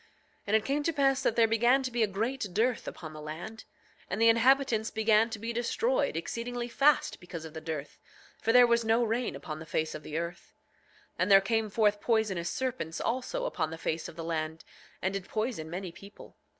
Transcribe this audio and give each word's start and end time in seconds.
9:30 0.01 0.07
And 0.47 0.55
it 0.55 0.65
came 0.65 0.81
to 0.81 0.91
pass 0.93 1.21
that 1.21 1.35
there 1.35 1.47
began 1.47 1.83
to 1.83 1.91
be 1.91 2.01
a 2.01 2.07
great 2.07 2.47
dearth 2.53 2.87
upon 2.87 3.13
the 3.13 3.21
land, 3.21 3.65
and 4.09 4.19
the 4.19 4.29
inhabitants 4.29 4.89
began 4.89 5.29
to 5.29 5.37
be 5.37 5.53
destroyed 5.53 6.17
exceedingly 6.17 6.67
fast 6.67 7.19
because 7.19 7.45
of 7.45 7.53
the 7.53 7.61
dearth, 7.61 7.99
for 8.41 8.51
there 8.51 8.65
was 8.65 8.83
no 8.83 9.03
rain 9.03 9.35
upon 9.35 9.59
the 9.59 9.63
face 9.67 9.93
of 9.93 10.01
the 10.01 10.17
earth. 10.17 10.55
9:31 11.17 11.17
And 11.19 11.31
there 11.31 11.41
came 11.41 11.69
forth 11.69 12.01
poisonous 12.01 12.49
serpents 12.49 12.99
also 12.99 13.45
upon 13.45 13.69
the 13.69 13.77
face 13.77 14.09
of 14.09 14.15
the 14.15 14.23
land, 14.23 14.65
and 15.03 15.13
did 15.13 15.27
poison 15.29 15.69
many 15.69 15.91
people. 15.91 16.35